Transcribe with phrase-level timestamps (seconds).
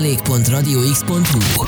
[0.00, 1.64] Lég.radiox.hu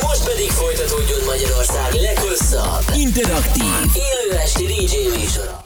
[0.00, 3.64] Most pedig folytatódjon Magyarország leghosszabb, interaktív,
[3.94, 5.64] élő esti DJ műsora.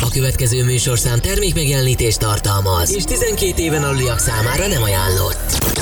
[0.00, 5.77] A következő műsorszám termék megjelenítést tartalmaz, és 12 éven aluliak számára nem ajánlott.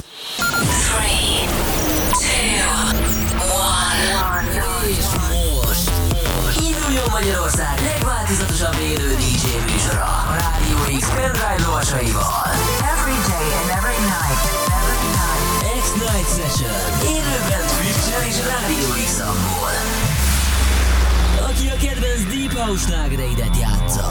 [22.66, 24.04] Kedvenc Deep játsza.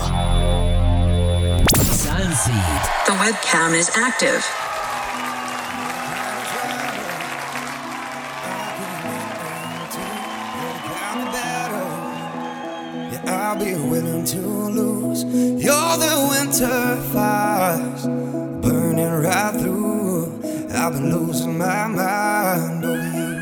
[1.92, 2.82] Sunseed.
[3.06, 4.46] The webcam is active.
[13.12, 15.24] Yeah, I'll be willing to lose.
[15.64, 18.04] You're the winter fires
[18.62, 20.32] burning right through.
[20.74, 23.36] I've been losing my mind over you.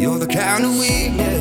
[0.00, 1.39] You're the kind of weakness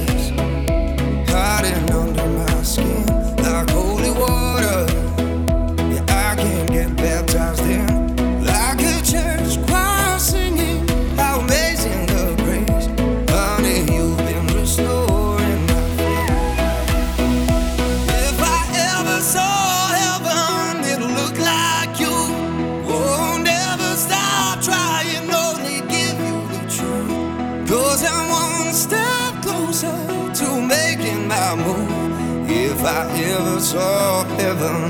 [33.59, 34.89] ever saw heaven,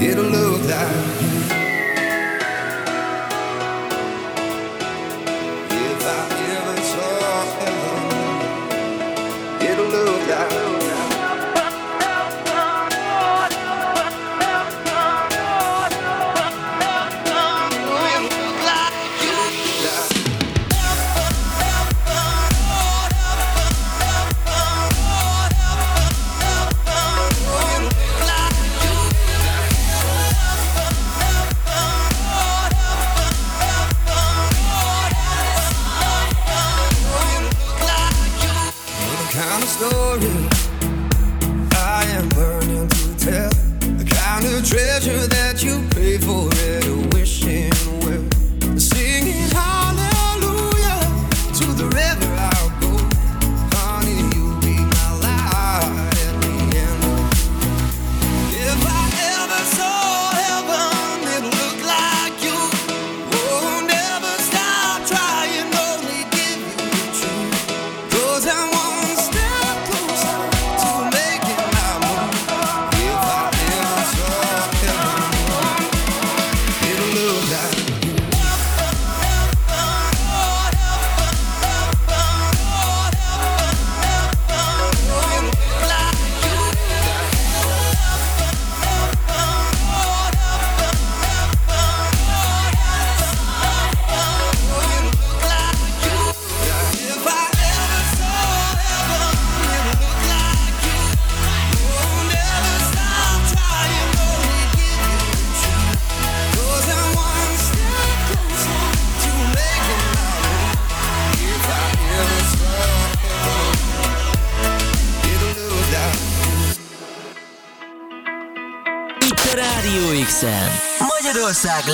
[0.00, 1.09] it'll look like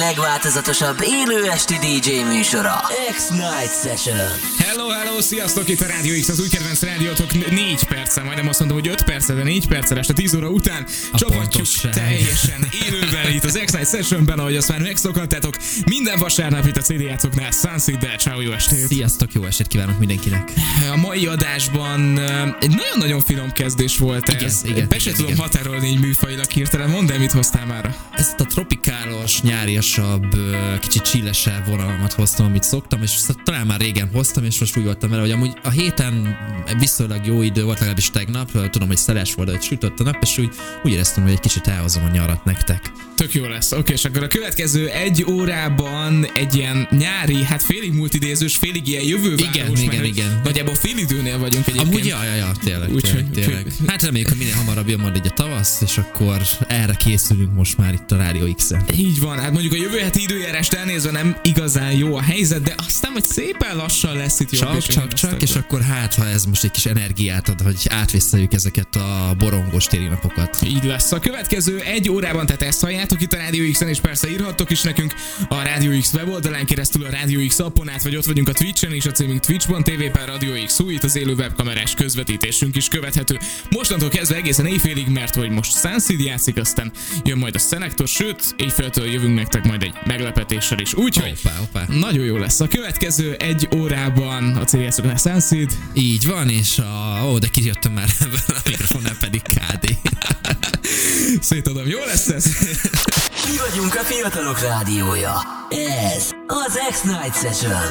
[0.06, 2.80] Magyarország legváltozatosabb élő esti DJ műsora.
[3.14, 4.16] X-Night Session.
[4.58, 5.68] Hello, hello, sziasztok!
[5.68, 9.02] Itt a Rádió X, az új kedvenc rádiótok 4 perce, majdnem azt mondom, hogy 5
[9.04, 11.92] perce, de 4 perce este 10 óra után csapatjuk pontosság.
[11.92, 15.56] teljesen élőben itt az X-Night Sessionben, ahogy azt már megszokhattátok.
[15.86, 18.16] Minden vasárnap itt a CD játszóknál Sunseed-del.
[18.16, 18.86] Ciao, jó estét!
[18.86, 20.52] Sziasztok, jó estét kívánok mindenkinek!
[20.92, 24.60] A mai adásban ö, egy nagyon-nagyon finom kezdés volt Igen, ez.
[24.64, 25.42] igen, Be se igen, tudom igen.
[25.42, 26.90] határolni így műfajilag hirtelen.
[26.90, 27.96] Mondd el, mit hoztál már.
[28.16, 34.10] Ezt a tropikálos, nyáriasabb, ö, kicsit csillesebb vonalamat hoztam, amit szoktam, és talán már régen
[34.12, 36.36] hoztam, és most úgy voltam vele, hogy amúgy a héten
[36.78, 40.38] viszonylag jó idő volt, legalábbis tegnap, tudom, hogy szeles volt, de sütött a nap, és
[40.38, 40.50] úgy,
[40.84, 42.92] úgy éreztem, hogy egy kicsit elhozom a nyarat nektek.
[43.16, 43.72] Tök jó lesz.
[43.72, 49.02] Oké, és akkor a következő egy órában egy ilyen nyári, hát félig multidézős, félig ilyen
[49.02, 49.54] jövőváros.
[49.54, 50.40] Igen, mert igen, igen.
[50.44, 51.94] Nagyjából fél időnél vagyunk egyébként.
[51.94, 53.66] Amúgy, ja, ja, ja, tényleg, Úgyhogy- tényleg, tényleg.
[53.86, 57.76] Hát reméljük, hogy minél hamarabb jön majd egy a tavasz, és akkor erre készülünk most
[57.78, 58.84] már itt a Rádió X-en.
[58.96, 62.74] Így van, hát mondjuk a jövő heti időjárást elnézve nem igazán jó a helyzet, de
[62.86, 64.62] aztán majd szépen lassan lesz itt jobb.
[64.62, 65.42] Csak, és csak, csak, lesz.
[65.42, 69.84] és akkor hát, ha ez most egy kis energiát ad, hogy átvészeljük ezeket a borongos
[69.86, 70.58] téli napokat.
[70.66, 71.12] Így lesz.
[71.12, 74.70] A következő egy órában, tehát ezt halljátok, halljátok itt a Rádió X-en, és persze írhattok
[74.70, 75.14] is nekünk
[75.48, 78.94] a Rádió X weboldalán keresztül a Rádió X appon át, vagy ott vagyunk a Twitch-en
[78.94, 83.38] is, a címünk twitch.tv per Radio X itt az élő webkamerás közvetítésünk is követhető.
[83.70, 86.92] Mostantól kezdve egészen éjfélig, mert hogy most Sunseed játszik, aztán
[87.24, 90.94] jön majd a Szenektor, sőt, éjféltől jövünk nektek majd egy meglepetéssel is.
[90.94, 91.84] Úgyhogy Hoppá, hoppá.
[91.88, 92.60] nagyon jó lesz.
[92.60, 97.22] A következő egy órában a céljátszok a Sunseed, Így van, és a...
[97.24, 100.15] Ó, de kijöttem már ebből a mikrofonnál pedig KD.
[101.40, 101.86] Szétadom.
[101.86, 102.44] Jó lesz ez?
[103.50, 105.34] Mi vagyunk a fiatalok rádiója.
[106.14, 107.82] Ez az X-Night Session.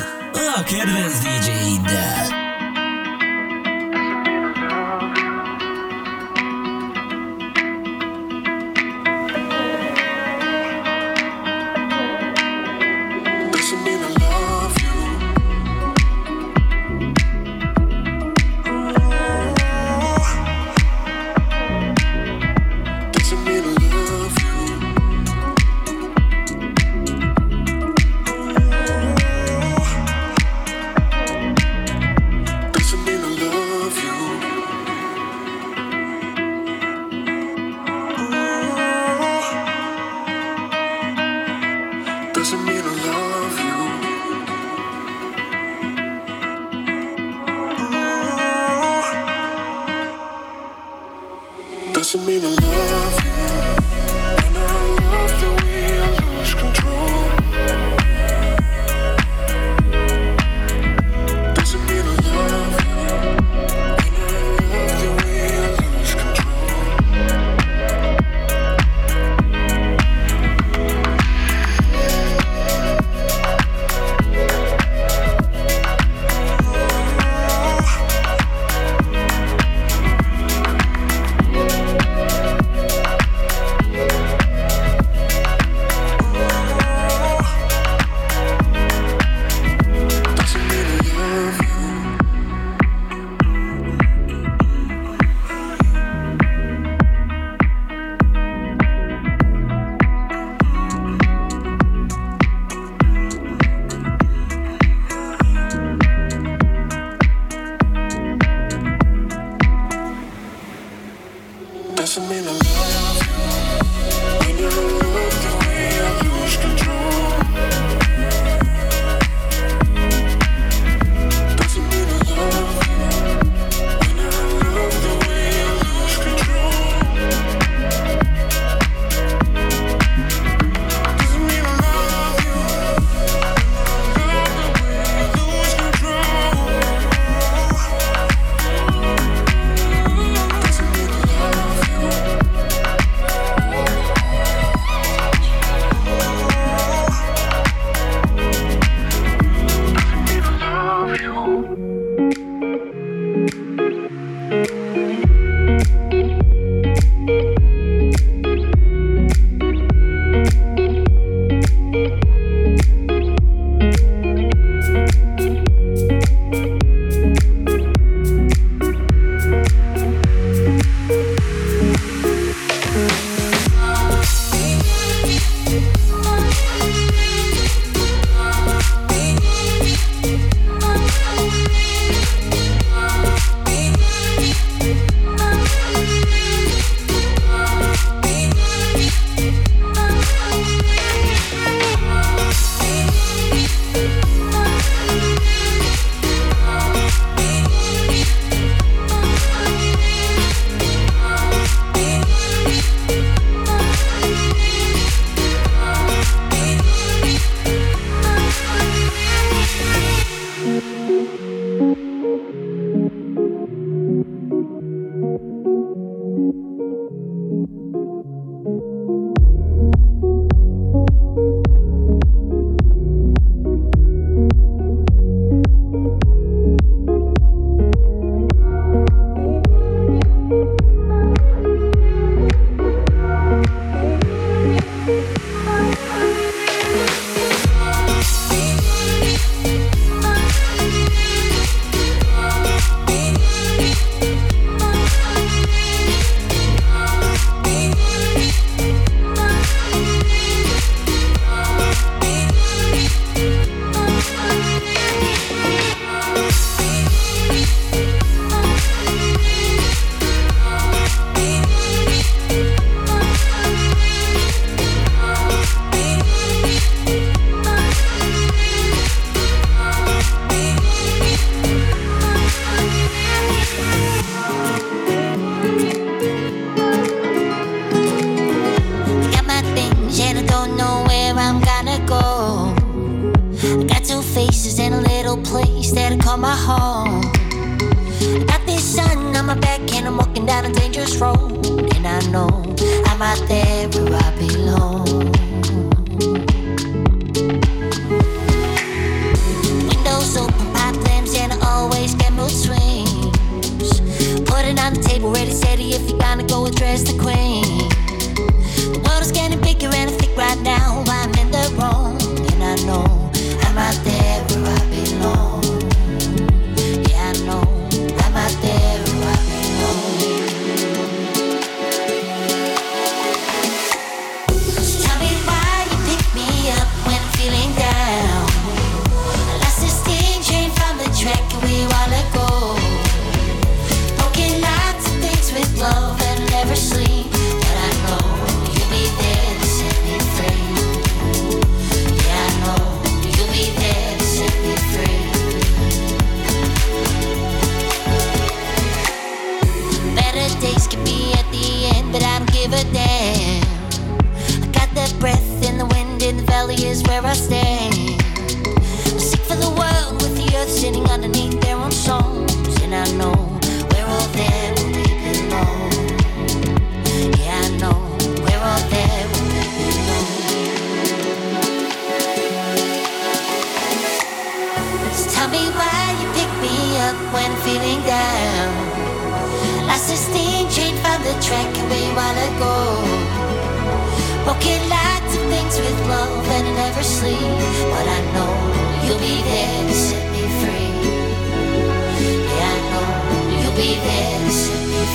[0.56, 2.55] A kedvenc DJ-iddel.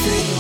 [0.02, 0.39] Free.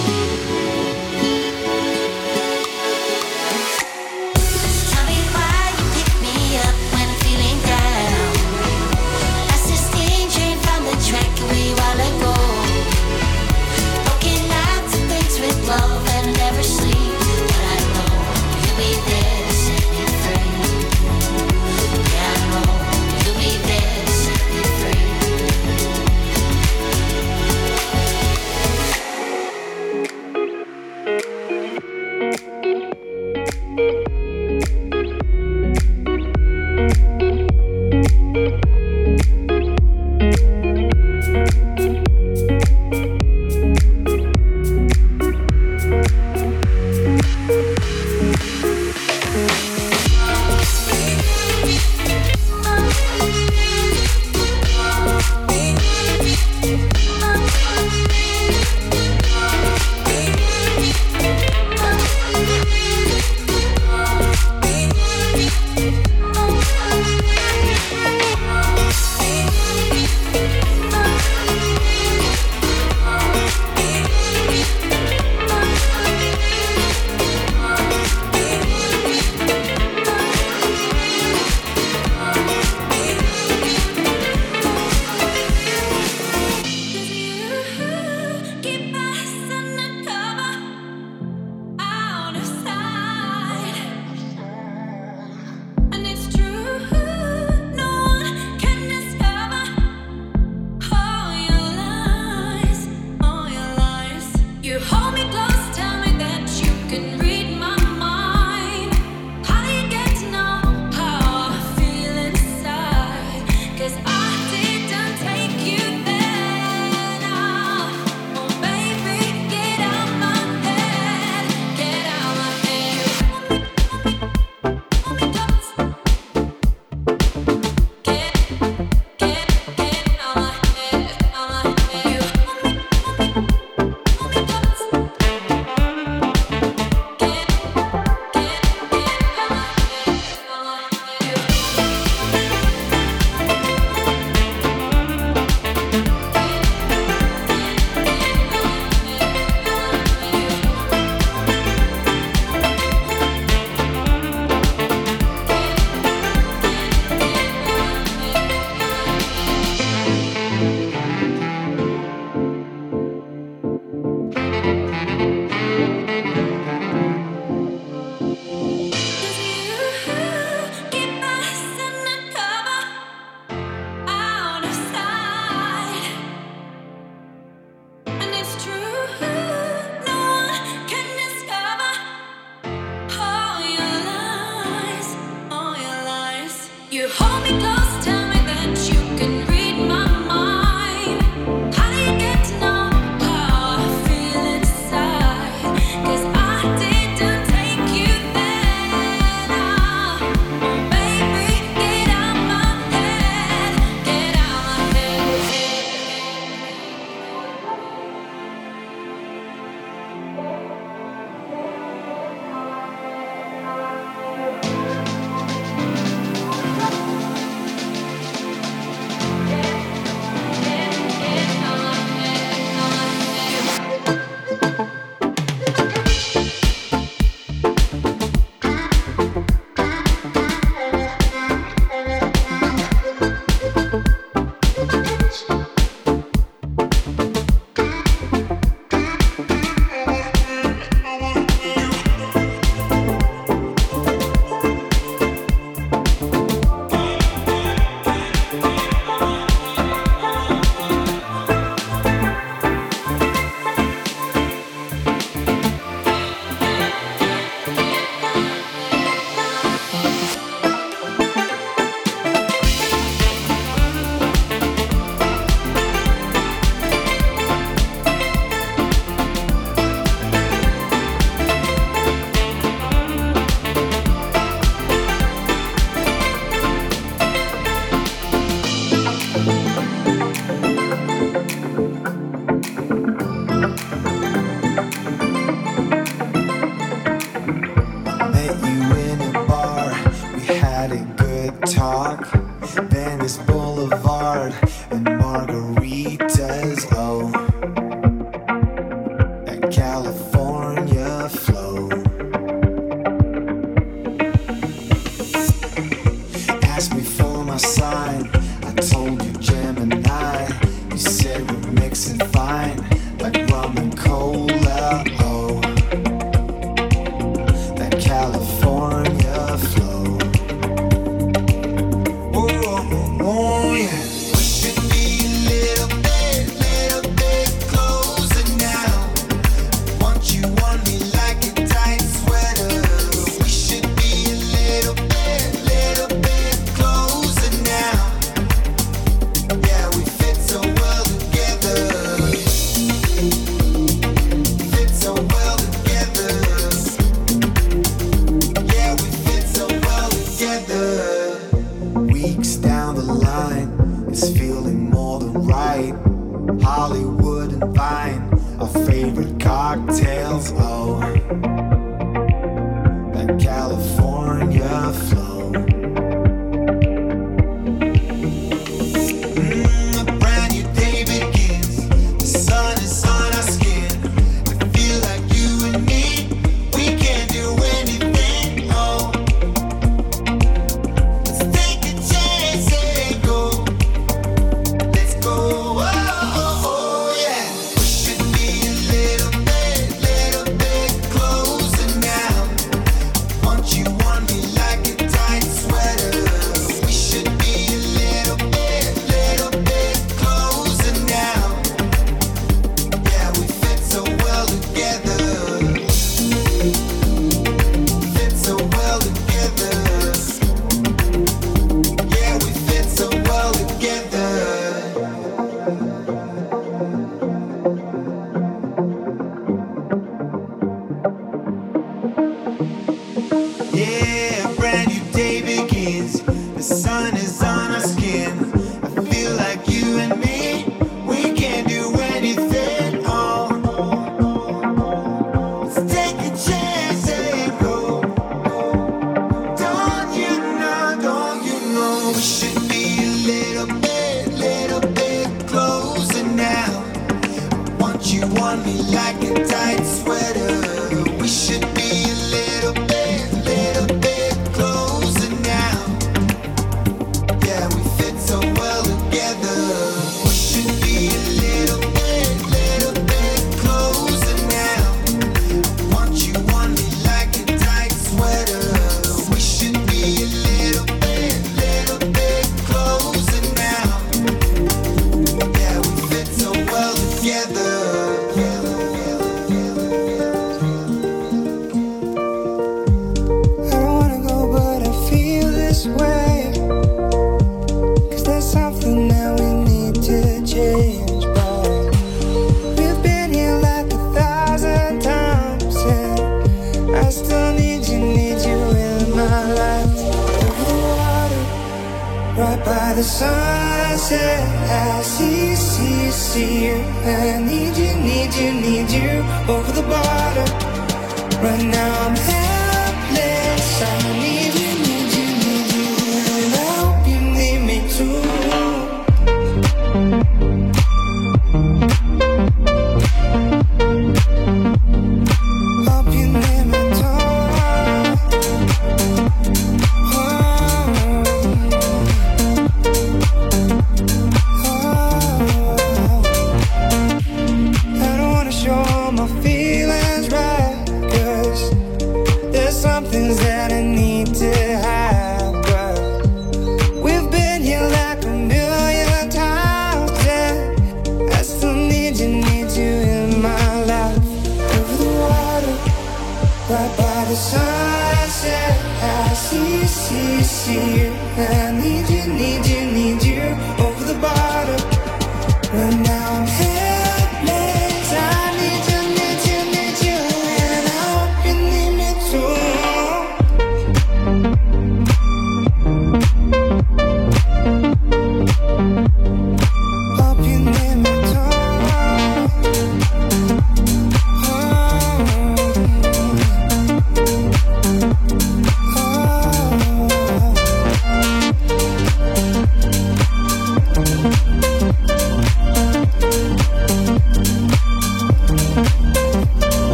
[511.50, 512.19] Right now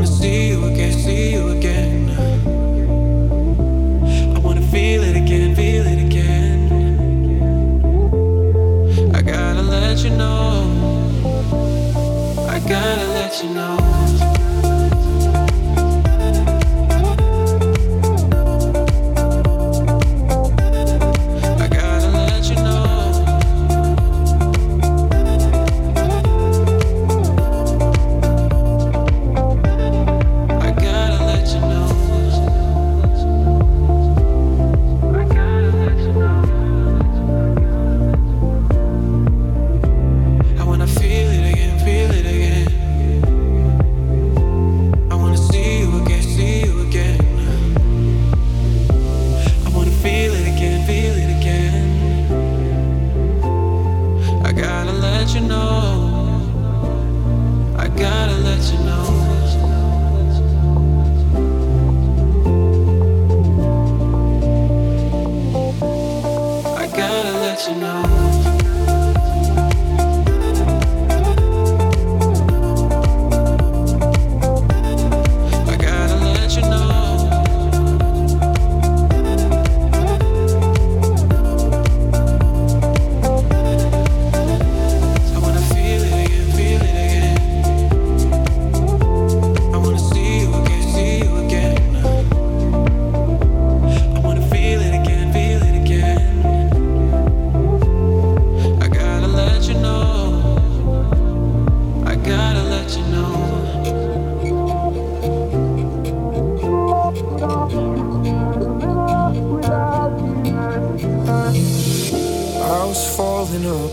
[0.00, 0.49] wanna see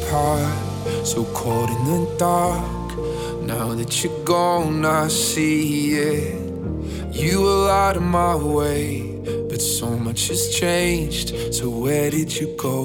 [0.10, 2.64] heart, so cold in the dark.
[3.44, 6.36] Now that you're gone, I see it.
[7.12, 11.28] You were out of my way, but so much has changed.
[11.54, 12.82] So where did you go?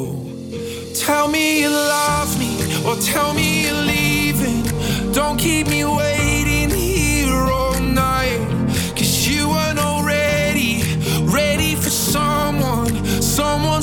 [0.94, 2.52] Tell me you love me,
[2.86, 4.62] or tell me you're leaving.
[5.12, 8.40] Don't keep me waiting here all night.
[8.96, 10.82] Cause you weren't already
[11.38, 13.82] ready for someone, someone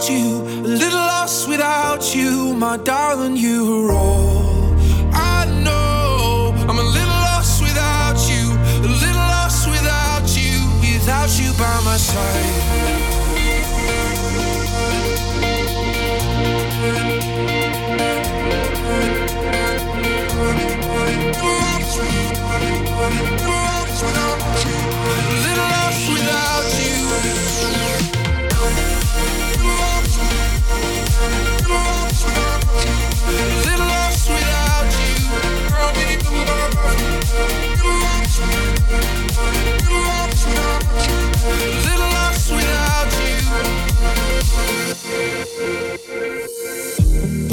[0.00, 3.36] without you, a little lost without you, my darling.
[3.36, 4.74] You're all
[5.12, 6.54] I know.
[6.68, 11.96] I'm a little lost without you, a little lost without you, without you by my
[11.96, 12.69] side.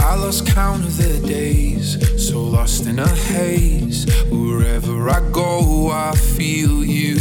[0.08, 1.98] I lost count of the days,
[2.30, 4.06] so lost in a haze.
[4.32, 7.16] Wherever I go, I feel you.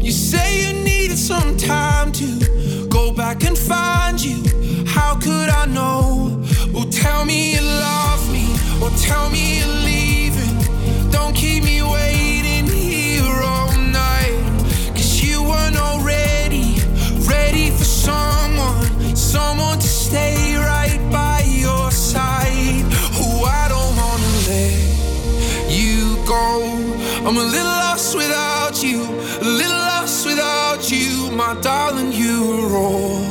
[0.00, 4.42] You say you needed some time to go back and find you.
[4.86, 6.42] How could I know?
[6.72, 8.46] Well, tell me you love me,
[8.82, 11.10] or tell me you're leaving.
[11.10, 14.40] Don't keep me waiting here all night.
[14.96, 16.80] Cause you weren't already
[17.28, 19.78] ready for someone, someone
[27.34, 32.12] I'm a little lost without you, a little lost without you, my darling.
[32.12, 33.26] You're all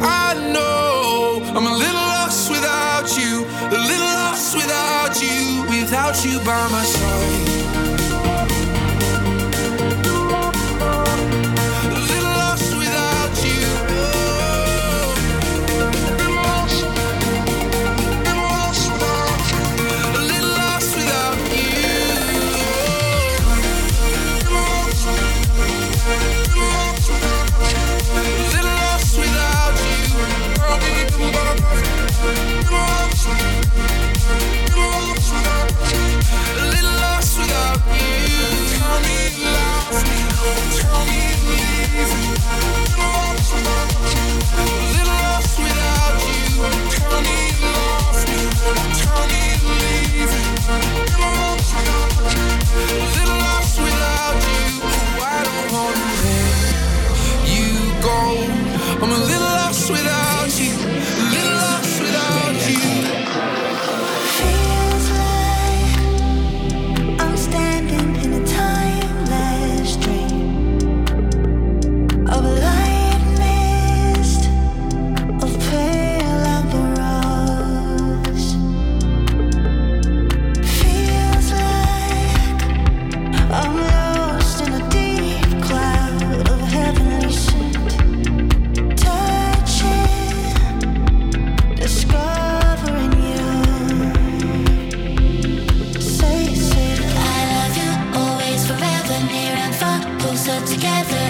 [0.00, 1.42] I know.
[1.56, 6.84] I'm a little lost without you, a little lost without you, without you by my
[6.84, 7.01] side.
[100.72, 101.21] together.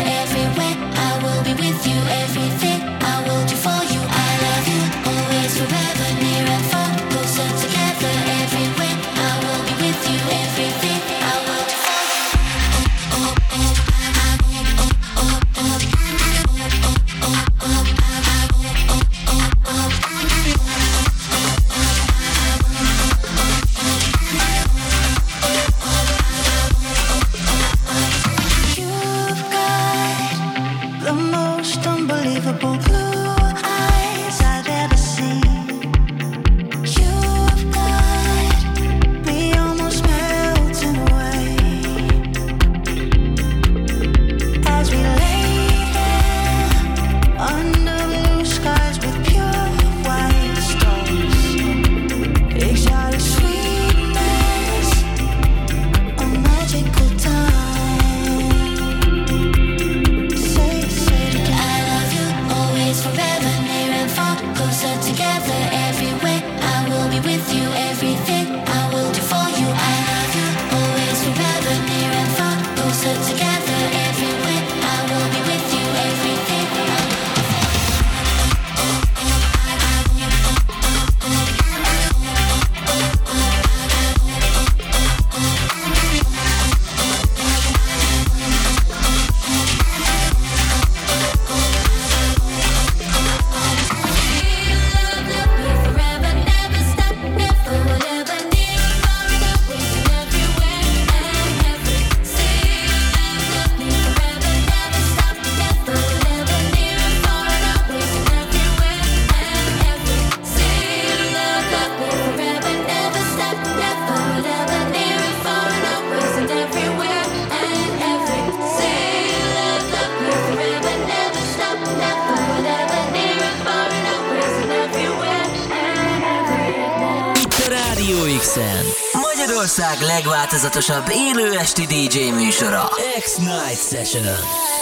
[130.42, 132.88] Legváltozatosabb élő esti DJ műsora.
[133.24, 134.24] X-Night Session.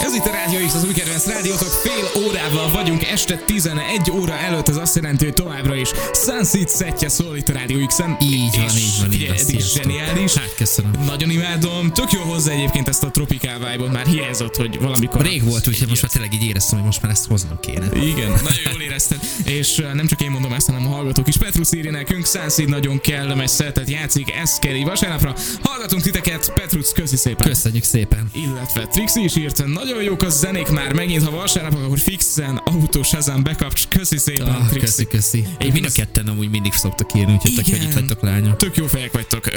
[0.01, 4.37] Ez itt a Rádió X, az új kedvenc rádiótok, fél órával vagyunk este 11 óra
[4.37, 8.17] előtt, ez azt jelenti, hogy továbbra is Sunset szettje szól itt a Rádió X-en.
[8.21, 9.35] Így van, És így van, így van.
[9.35, 9.83] is Sziasztok.
[9.83, 10.33] zseniális.
[10.33, 10.91] Hát, köszönöm.
[11.05, 15.21] Nagyon imádom, tök jó hozzá egyébként ezt a tropikál vibe már hiányzott, hogy valamikor...
[15.21, 17.85] Rég volt, úgyhogy most már tényleg így éreztem, hogy most már ezt hoznom kéne.
[17.93, 19.19] Igen, nagyon jól érezted.
[19.43, 21.37] És nem csak én mondom ezt, hanem a hallgatók is.
[21.37, 25.35] Petrus írja nekünk, Sunset nagyon kellemes szeretet játszik, Eszkeri vasárnapra.
[25.61, 27.47] Hallgatunk titeket, Petrus, köszi szépen.
[27.47, 28.29] Köszönjük szépen.
[28.33, 33.13] Illetve Trixi is írt, nagyon jók a zenék már megint, ha vasárnap, akkor fixen autós
[33.13, 33.87] ezen bekapcs.
[33.87, 34.79] Köszi szépen, Ah, Trixi.
[34.79, 35.45] köszi, köszi.
[35.59, 38.57] Én mind a ketten amúgy mindig szoktak írni, úgyhogy tök, hogy itt vagytok lányok.
[38.57, 39.45] Tök jó fejek vagytok.
[39.45, 39.51] Ö,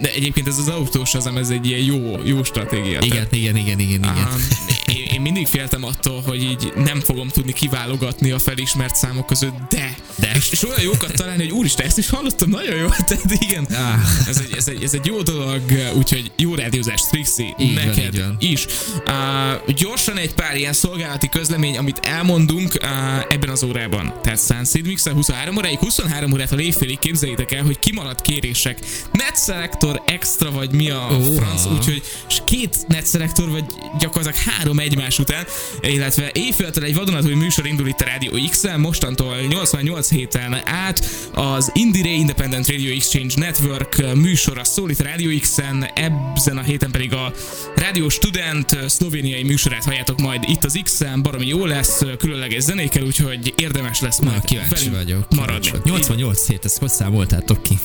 [0.00, 2.98] de egyébként ez az autós azem, ez egy ilyen jó, jó stratégia.
[3.02, 4.16] Igen, igen, igen, igen, igen.
[4.16, 4.46] Um,
[4.86, 9.54] én, én mindig féltem attól, hogy így nem fogom tudni kiválogatni a felismert számok között,
[9.68, 9.94] de.
[10.18, 10.32] De.
[10.36, 12.88] És, és olyan jókat találni, hogy úristen, ezt is hallottam, nagyon jó.
[13.08, 14.28] Tehát igen, Ah.
[14.28, 15.60] ez, egy, ez, egy, ez egy jó dolog,
[15.96, 18.36] úgyhogy jó rádiózás, Trixi, Így neked van.
[18.38, 18.66] is.
[19.06, 22.88] Uh, gyorsan egy pár ilyen szolgálati közlemény, amit elmondunk uh,
[23.28, 24.12] ebben az órában.
[24.22, 28.78] Tehát Sunseed Mixer 23 óráig, 23 órától éjfélig képzeljétek el, hogy kimaradt kérések.
[29.12, 33.64] Net Selector extra vagy mi a Ó, franc, úgyhogy és két Net Selector vagy
[33.98, 35.44] gyakorlatilag három egymás után,
[35.80, 41.04] illetve éjféltől egy vadonatúj műsor indul itt a Rádió X-en, mostantól 88 héten át
[41.34, 47.32] az Indire Independent Radio Exchange Network műsora szól Rádió X-en, ebben a héten pedig a
[47.76, 53.52] Rádió Student szlovéniai műsorát halljátok majd itt az X-en, baromi jó lesz, különleges zenékkel, úgyhogy
[53.56, 55.26] érdemes lesz majd Na, kíváncsi vagyok.
[55.34, 55.60] maradni.
[55.60, 55.86] Kíváncsi vagyok.
[55.86, 57.78] 88 hét, ezt hogy számoltátok ki?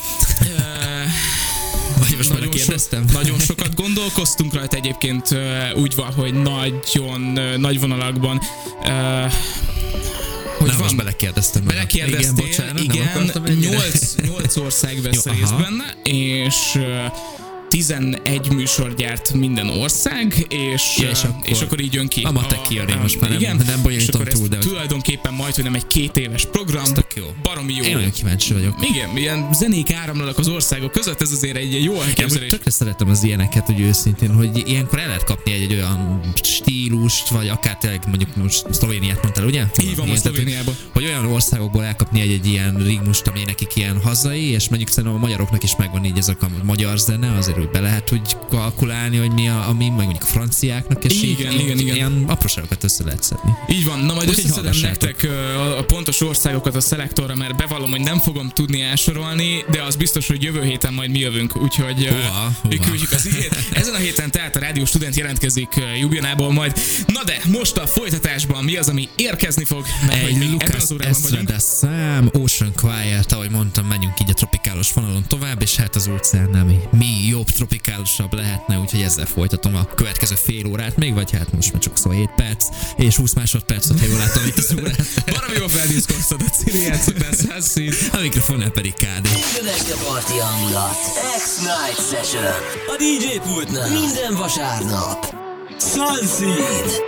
[1.98, 3.08] Vagy most már nagyon, kérdeztem?
[3.08, 5.28] So, nagyon sokat gondolkoztunk rajta egyébként
[5.76, 8.40] úgy van, hogy nagyon nagy vonalakban
[10.58, 11.64] hogy Nem, van, most belekérdeztem.
[11.64, 13.70] belekérdeztél, Igen, bocsánat, igen, akartam ennyire.
[13.76, 16.78] 8, 8 ország vesz Jó, részt benne, és
[17.68, 22.22] 11 műsor gyárt minden ország, és, Ja, és akkor- és akkor így jön ki.
[22.22, 25.32] A matek én most már nem- igen, nem bonyolítom és akkor túl, de ez tulajdonképpen
[25.34, 27.24] majd, hogy nem egy két éves program, tök jó.
[27.42, 27.82] baromi jó.
[27.84, 28.74] Én nagyon kíváncsi vagyok.
[28.90, 32.50] Igen, ilyen zenék áramlanak az országok között, ez azért egy jó Én elképzelés.
[32.50, 37.28] tökre szeretem az ilyeneket, hogy őszintén, hogy ilyenkor el lehet kapni egy, egy olyan stílust,
[37.28, 39.60] vagy akár tényleg mondjuk most Szlovéniát mondtál, ugye?
[39.82, 40.76] Így van, tehát, hogy- Szlovéniában.
[40.92, 45.14] Hogy olyan országokból elkapni egy, egy ilyen ritmust, ami nekik ilyen hazai, és mondjuk szerintem
[45.14, 49.16] a magyaroknak is megvan így ezek a magyar zene, azért hogy be lehet úgy kalkulálni,
[49.16, 51.94] hogy mi a, ami, meg mondjuk a franciáknak, és Igen, igen, igen.
[51.94, 53.50] ilyen apróságokat össze lehet szedni.
[53.68, 55.22] Így van, na majd Úgyhogy összeszedem nektek
[55.56, 59.96] a, a pontos országokat a szelektorra, mert bevallom, hogy nem fogom tudni elsorolni, de az
[59.96, 62.52] biztos, hogy jövő héten majd mi jövünk, úgyhogy mi húha.
[62.86, 63.56] küldjük az igét.
[63.72, 66.80] Ezen a héten tehát a Rádió Student jelentkezik ö, Ljubljanából majd.
[67.06, 70.66] Na de most a folytatásban mi az, ami érkezni fog, mert hogy Egy még ebben
[70.66, 71.50] Lucas az órában vagyunk.
[71.50, 76.08] Estrada szám, Ocean Quiet, ahogy mondtam, menjünk így a tropikálos vonalon tovább, és hát az
[76.08, 81.30] óceánnál mi, mi jobb, tropikálosabb lehetne, úgyhogy ezzel folytatom a következő fél órát még, vagy
[81.30, 84.74] hát most már csak szó 7 perc, és 20 másodperc, ha jól látom itt az
[84.78, 85.06] órát.
[85.26, 86.90] Baromi jó feldiszkoztad a Ciri
[87.34, 87.94] Sunseed.
[88.12, 89.28] A mikrofonnál pedig KD.
[89.56, 90.98] Jön este parti hangulat.
[91.36, 92.52] X-Night Session.
[92.86, 93.90] A DJ pultnál.
[93.90, 95.34] Minden vasárnap.
[95.78, 97.02] Sunseed.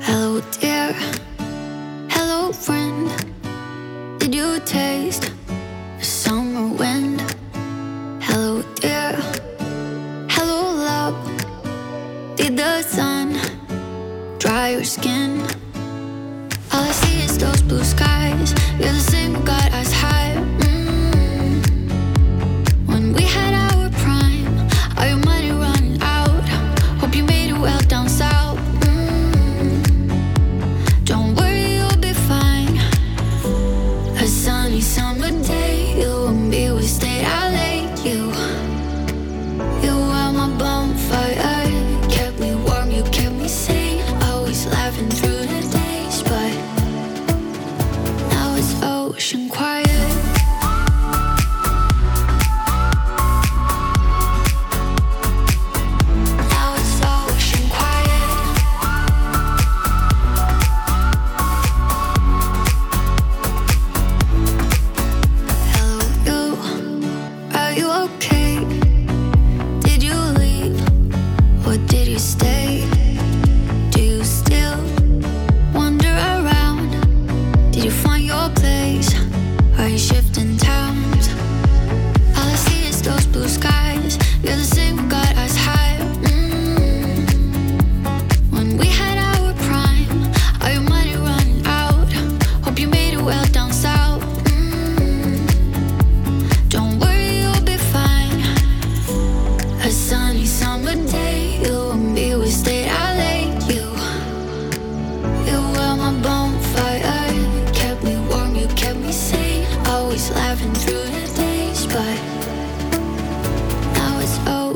[0.00, 1.13] Hello, dear.
[4.64, 5.33] Taste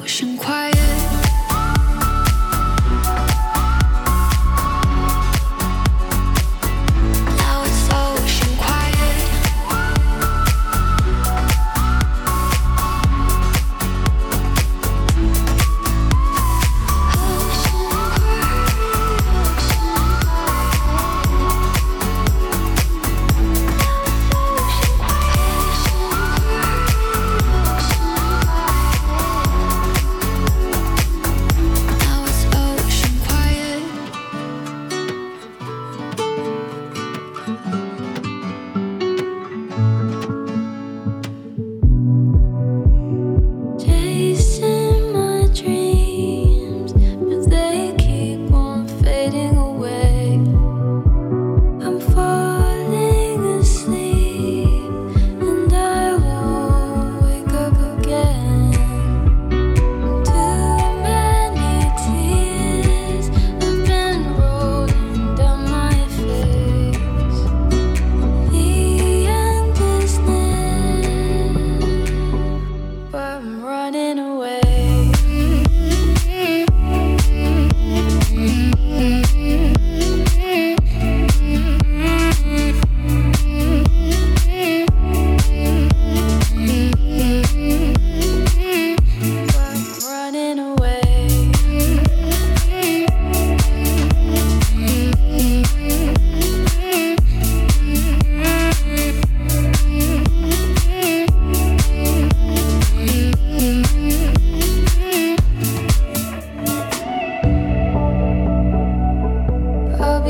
[0.09, 0.78] 心快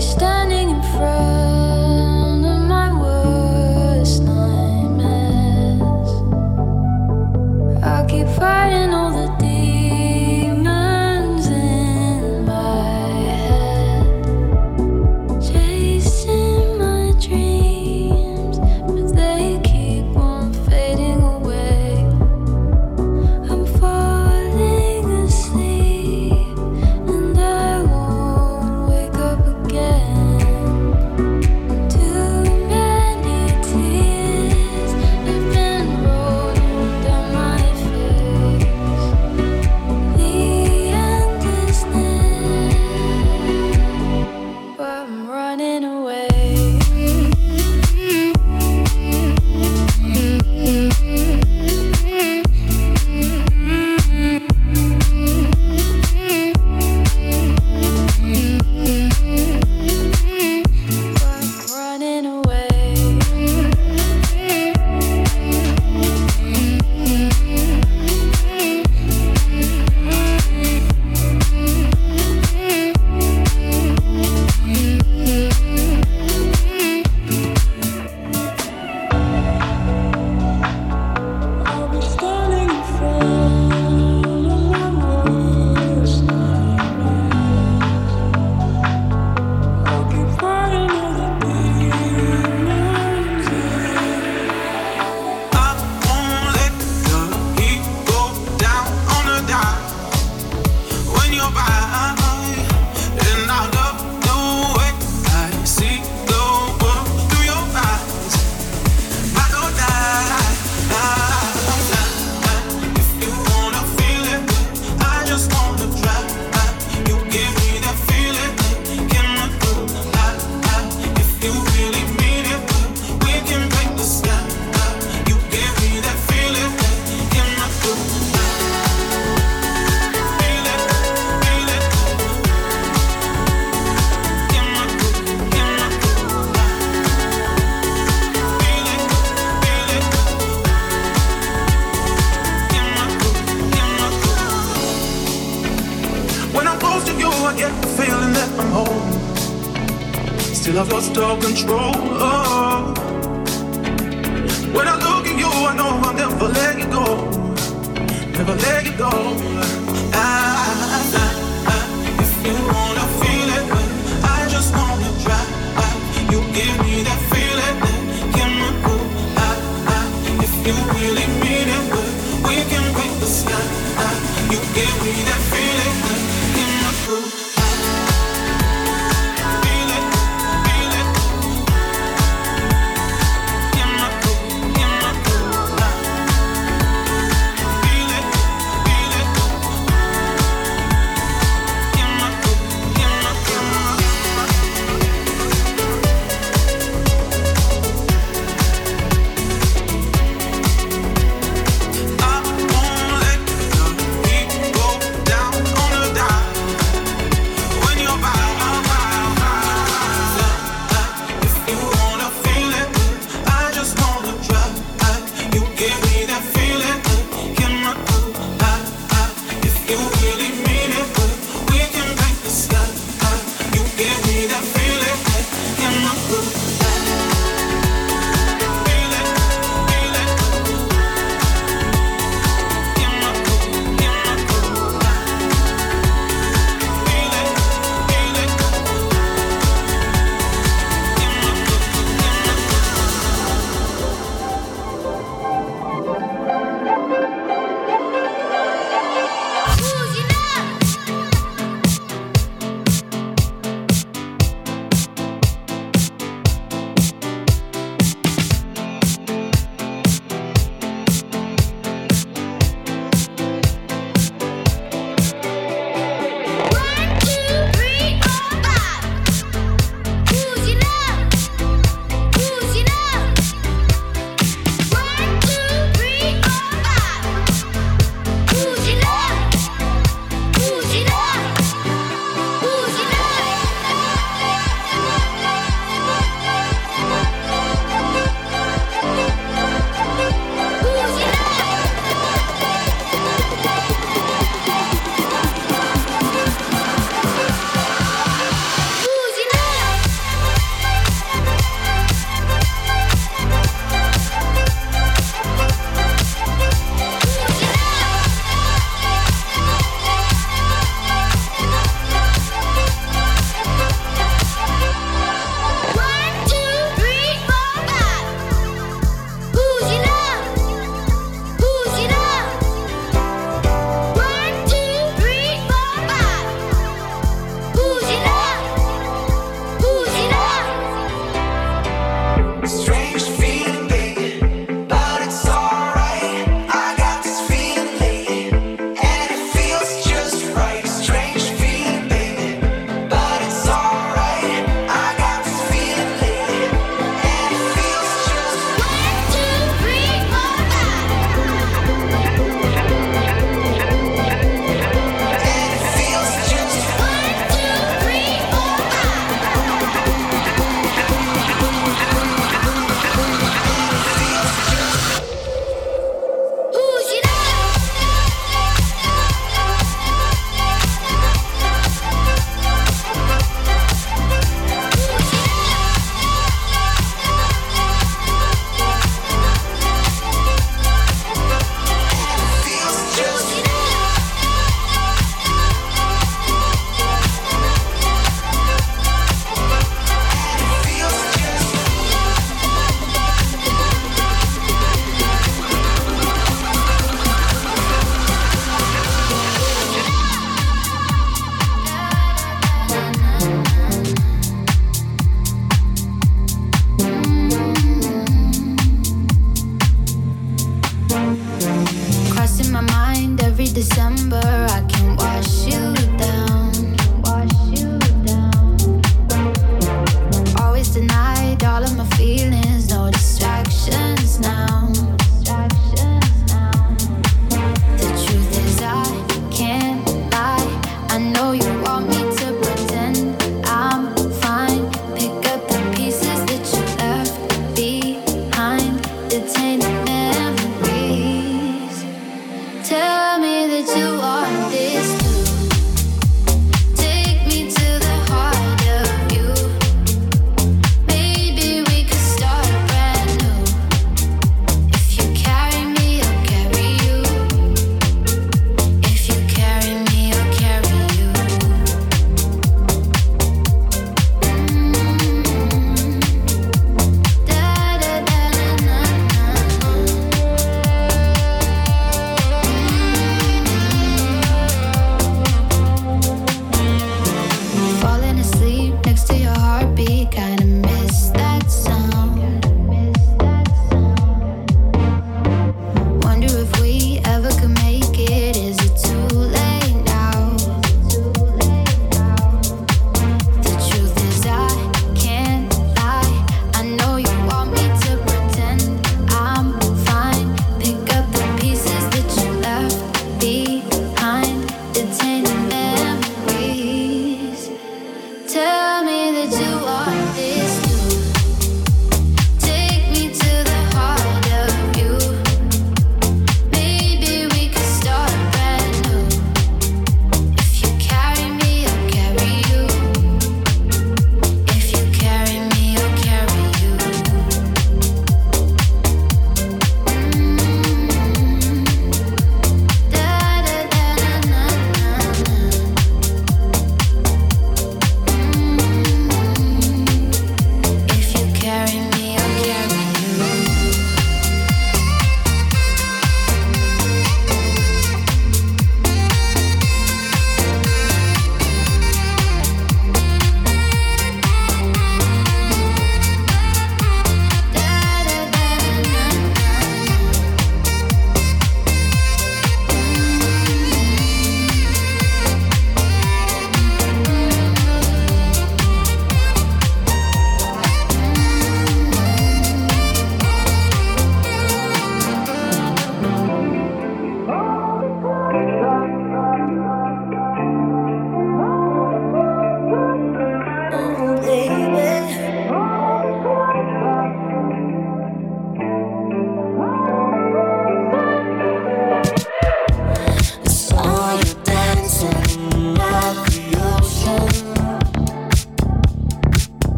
[0.00, 1.73] standing in front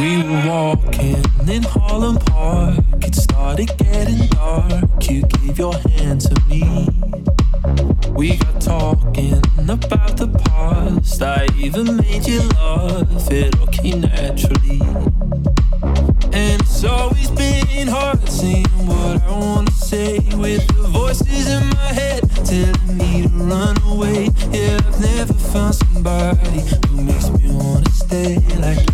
[0.00, 2.82] We were walking in Harlem Park.
[3.02, 5.06] It started getting dark.
[5.06, 6.88] You gave your hand to me.
[8.12, 11.20] We got talking about the past.
[11.20, 13.30] I even made you laugh.
[13.30, 14.80] It all came naturally.
[16.32, 21.68] And it's always been hard saying what I want to say with the voices in
[21.76, 24.30] my head telling me to run away.
[24.50, 28.89] Yeah, I've never found somebody who makes me wanna stay like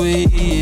[0.00, 0.59] away.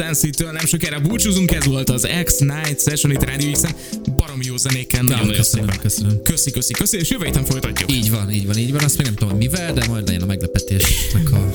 [0.00, 3.74] Sensi-től nem sokára búcsúzunk, ez volt az X-Night Session itt Rádió X-en,
[4.16, 5.80] baromi jó zenéken, nagyon-nagyon köszönöm, szépen.
[5.82, 6.22] köszönöm.
[6.22, 7.92] Köszi, köszi, köszi, és jövő héten folytatjuk.
[7.92, 8.84] Így van, így van, így van.
[8.84, 11.50] Azt még nem tudom, mivel, de majd legyen a meglepetésnek a...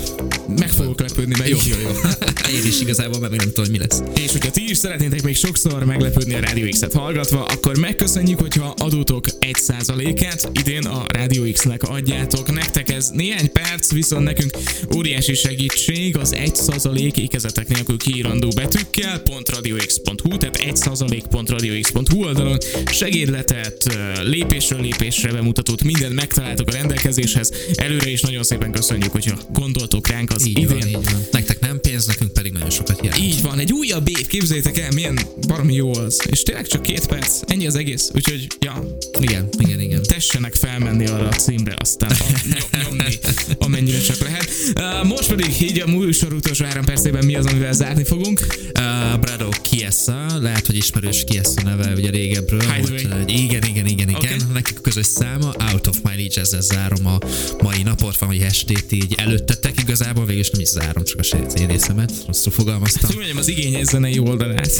[0.48, 1.76] Meg fogok lepődni, mert Jó, jó.
[1.82, 2.10] jó, jó.
[2.52, 4.02] Én is igazából, még nem tudom, hogy mi lesz.
[4.24, 8.74] És hogyha ti is szeretnétek még sokszor meglepődni a Rádió X-et hallgatva, akkor megköszönjük, hogyha
[8.78, 12.54] adótok 1%-át idén a Rádió X-nek adjátok.
[12.54, 14.58] Nektek ez néhány perc, viszont nekünk
[14.96, 22.58] óriási segítség az 1% ékezetek nélkül kiírandó betűkkel, .radiox.hu, tehát 1%.radiox.hu oldalon
[22.92, 27.52] segédletet, lépésről lépésre bemutatót, mindent megtaláltok a rendelkezéshez.
[27.76, 30.68] Előre is nagyon szépen köszönjük, hogyha gondoltok ránk az Így idén.
[30.78, 31.26] van, így van.
[31.32, 33.24] Nektek nem pénz, nekünk pedig nagyon sokat jelent.
[33.24, 36.22] Így van, egy újabb év, képzeljétek el, milyen baromi jó az.
[36.30, 38.10] És tényleg csak két perc, ennyi az egész.
[38.14, 40.02] Úgyhogy, ja, Igen, igen, igen.
[40.02, 42.16] tessenek felmenni arra a címre, aztán a,
[42.72, 43.20] nyom, nyomni,
[43.58, 44.50] amennyire csak lehet.
[44.78, 48.40] Uh, most pedig így a műsor utolsó három percében mi az, amivel zárni fogunk.
[48.40, 52.60] Uh, Brado Kiesa, lehet, hogy ismerős Kiesa neve ugye régebről.
[52.60, 53.22] Hideaway.
[53.24, 54.16] Uh, igen, igen, igen, igen.
[54.16, 54.38] Okay.
[54.54, 57.18] Nekik a közös száma, Out of My League, ezzel zárom a
[57.64, 61.24] mai napot, van, hogy estét így előttetek igazából, végül is nem is zárom, csak a
[61.24, 61.54] saját
[61.86, 63.08] részemet, rosszul fogalmaztam.
[63.08, 64.72] Hogy mondjam, az igényes zenei oldalát.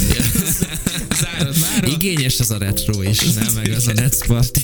[1.20, 1.88] Zárad már.
[1.88, 3.92] Igényes az a retro is, nem meg az a
[4.26, 4.60] Party.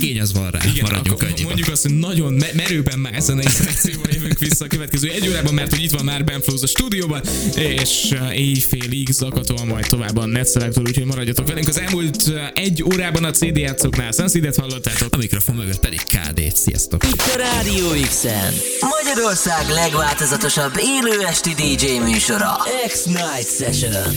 [0.00, 1.44] Igény az van rá, Igen, maradjunk akkor annyiban.
[1.44, 5.54] mondjuk azt, hogy nagyon me- merőben már zenei szelekcióval jövünk vissza a következő egy órában,
[5.54, 7.20] mert hogy itt van már Ben Flows a stúdióban,
[7.56, 11.68] és uh, éjfélig zakatóan majd tovább a Net Selector, úgyhogy maradjatok velünk.
[11.68, 15.14] Az elmúlt uh, egy órában a CD játszóknál Sunseedet hallottátok.
[15.14, 17.04] A mikrofon mögött pedig KD-t, sziasztok!
[17.04, 18.54] Itt a Rádió X-en.
[18.98, 22.56] Magyarország legváltozatosabb élő esti DJ műsora.
[22.88, 24.14] X-Night Session.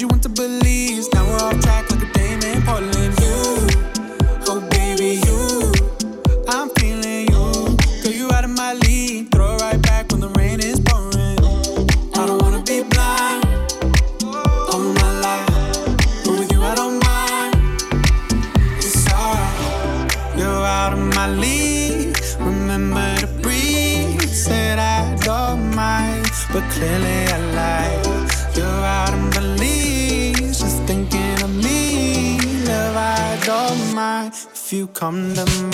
[0.00, 0.69] You want to believe.
[35.00, 35.69] Come to